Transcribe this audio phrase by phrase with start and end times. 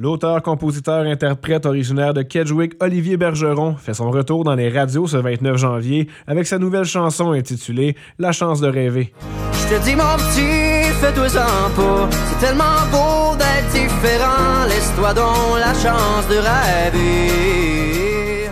[0.00, 5.16] L'auteur, compositeur, interprète originaire de Kedgewick, Olivier Bergeron, fait son retour dans les radios ce
[5.16, 9.12] 29 janvier avec sa nouvelle chanson intitulée La chance de rêver.
[9.54, 12.08] Je te dis mon petit, fais-toi-en pas.
[12.12, 14.66] C'est tellement beau d'être différent.
[14.68, 18.50] Laisse-toi donc la chance de rêver.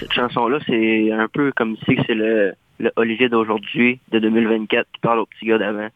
[0.00, 5.00] Cette chanson-là, c'est un peu comme si c'est le, le Olivier d'aujourd'hui, de 2024, qui
[5.00, 5.90] parle au petit gars d'avant.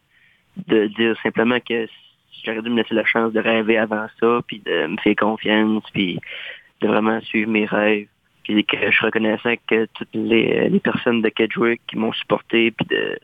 [0.67, 1.87] De dire simplement que
[2.43, 5.83] j'aurais dû me laisser la chance de rêver avant ça, puis de me faire confiance,
[5.93, 6.19] puis
[6.81, 8.07] de vraiment suivre mes rêves.
[8.43, 12.71] Puis que je suis reconnaissant que toutes les, les personnes de Kedgewick qui m'ont supporté,
[12.71, 13.17] puis de,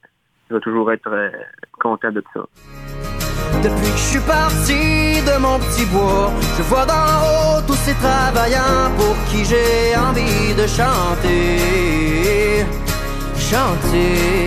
[0.49, 1.29] je vais toujours être euh,
[1.79, 2.41] content de ça.
[3.63, 7.95] Depuis que je suis parti de mon petit bois, je vois d'en haut tous ces
[7.95, 11.57] travailleurs pour qui j'ai envie de chanter.
[13.37, 14.46] Chanter.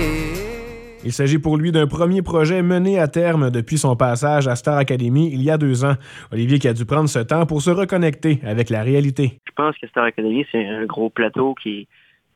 [1.03, 4.77] Il s'agit pour lui d'un premier projet mené à terme depuis son passage à Star
[4.77, 5.95] Academy il y a deux ans.
[6.31, 9.41] Olivier qui a dû prendre ce temps pour se reconnecter avec la réalité.
[9.47, 11.89] Je pense que Star Academy, c'est un gros plateau qui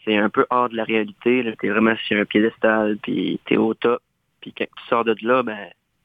[0.06, 1.44] est un peu hors de la réalité.
[1.60, 4.00] T'es vraiment sur un piédestal, puis t'es au top.
[4.40, 5.58] Puis quand tu sors de là, ben,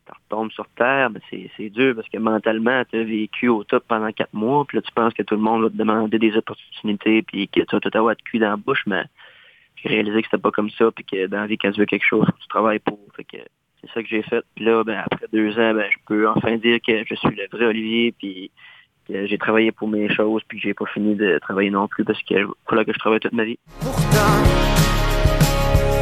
[0.06, 1.12] tu retombes sur terre.
[1.12, 4.66] Ben, c'est dur parce que mentalement, tu as vécu au top pendant quatre mois.
[4.66, 7.62] Puis là, tu penses que tout le monde va te demander des opportunités, puis que
[7.62, 9.04] tu as tout à de cul dans la bouche, mais
[9.82, 11.86] j'ai réalisé que c'était pas comme ça, puis que dans la vie, quand tu veux
[11.86, 13.00] quelque chose, tu travailles pour.
[13.16, 13.38] Fait que
[13.82, 14.44] c'est ça que j'ai fait.
[14.56, 17.48] Puis là, ben, après deux ans, ben, je peux enfin dire que je suis le
[17.52, 18.52] vrai Olivier, puis
[19.08, 22.04] que j'ai travaillé pour mes choses, puis que j'ai pas fini de travailler non plus
[22.04, 22.36] parce que
[22.68, 23.58] voilà que je travaille toute ma vie.
[23.80, 24.44] Pourtant,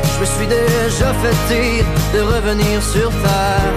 [0.04, 3.74] je me suis déjà fait dire de revenir sur Terre,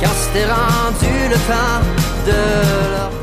[0.00, 1.82] quand c'était rendu le temps
[2.26, 3.21] de leur.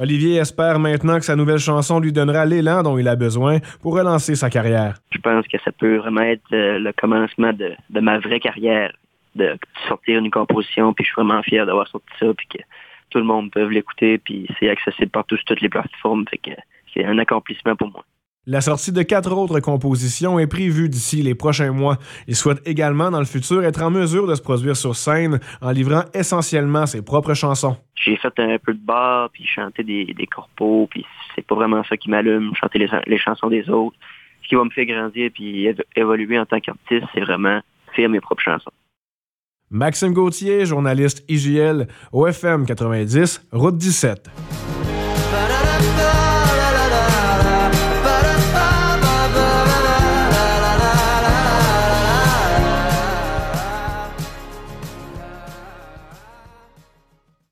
[0.00, 3.94] Olivier espère maintenant que sa nouvelle chanson lui donnera l'élan dont il a besoin pour
[3.94, 4.96] relancer sa carrière.
[5.12, 8.92] Je pense que ça peut vraiment être euh, le commencement de, ma vraie carrière,
[9.36, 9.56] de
[9.86, 12.58] sortir une composition, puis je suis vraiment fier d'avoir sorti ça, puis que
[13.10, 16.50] tout le monde peut l'écouter, puis c'est accessible partout sur toutes les plateformes, fait que
[16.92, 18.04] c'est un accomplissement pour moi.
[18.46, 21.96] La sortie de quatre autres compositions est prévue d'ici les prochains mois.
[22.28, 25.70] Il souhaite également dans le futur être en mesure de se produire sur scène en
[25.70, 27.78] livrant essentiellement ses propres chansons.
[27.94, 31.82] J'ai fait un peu de bar, puis chanter des, des corpos, puis c'est pas vraiment
[31.84, 33.96] ça qui m'allume, chanter les, les, chansons des autres.
[34.42, 35.66] Ce qui va me faire grandir puis
[35.96, 37.62] évoluer en tant qu'artiste, c'est vraiment
[37.96, 38.72] faire mes propres chansons.
[39.70, 44.28] Maxime Gauthier, journaliste IGL, OFM 90, Route 17.